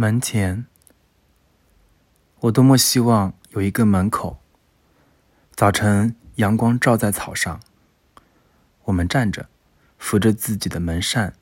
[0.00, 0.64] 门前，
[2.38, 4.38] 我多么希望有一个门口。
[5.56, 7.58] 早晨，阳光照在草上，
[8.84, 9.48] 我们站着，
[9.98, 11.34] 扶着自己的门扇。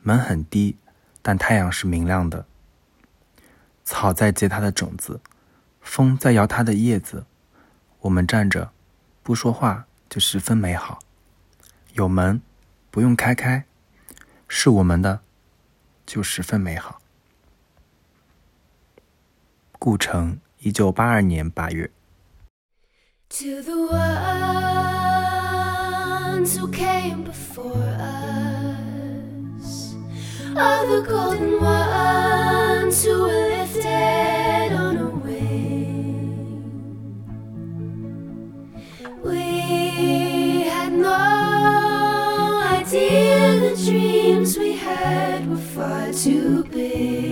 [0.00, 0.78] 门很低，
[1.20, 2.46] 但太阳是明亮的。
[3.84, 5.20] 草在结它的种子，
[5.82, 7.26] 风在摇它的叶子。
[8.00, 8.72] 我们站着，
[9.22, 11.00] 不说话，就十分美好。
[11.92, 12.40] 有门，
[12.90, 13.66] 不用开开，
[14.48, 15.20] 是我们的，
[16.06, 17.01] 就十分美好。
[19.81, 21.89] 故城，一九八二年八月。
[23.29, 24.07] To the ones
[26.57, 29.93] who came before us,
[30.55, 36.63] all the golden ones who were lifted on a wing.
[39.23, 47.30] We had no idea the dreams we had were far too big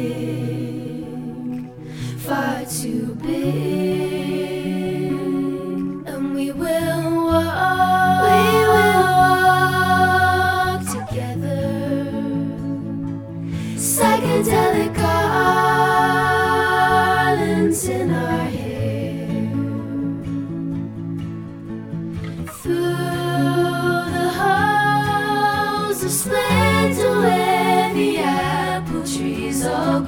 [30.01, 30.07] You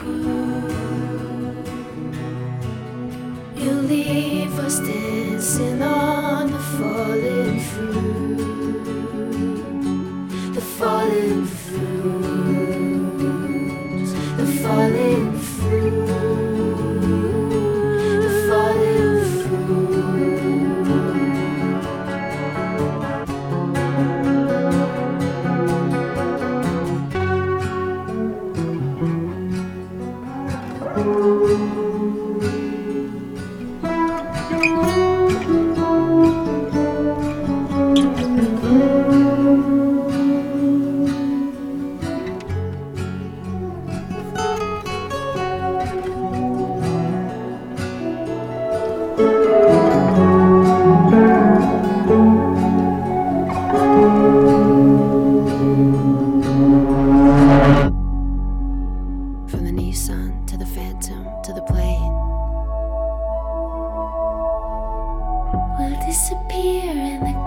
[3.82, 8.51] leave us dancing on the falling fruit,
[31.02, 31.41] fruit.
[65.78, 67.41] We'll disappear in the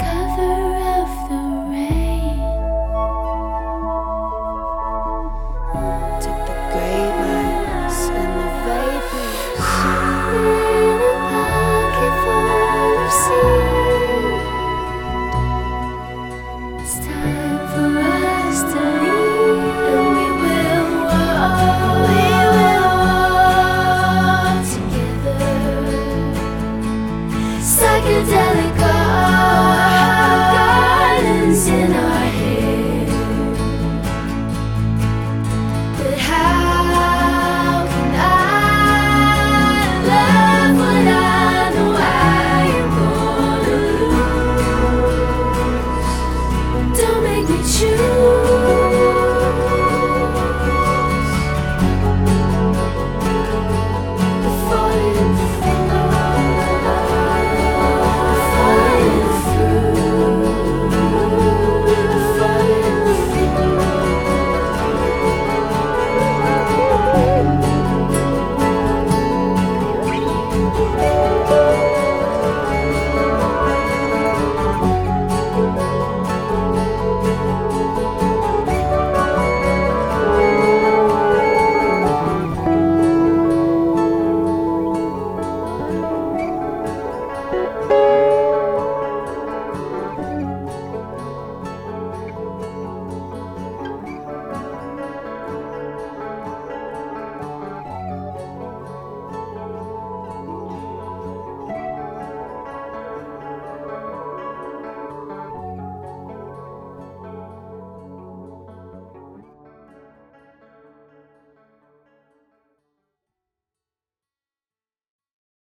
[47.47, 47.94] 你去